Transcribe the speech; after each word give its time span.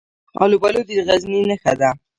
الوبالو 0.41 0.81
د 0.87 0.89
غزني 1.07 1.41
نښه 1.49 1.73
ده. 1.79 1.89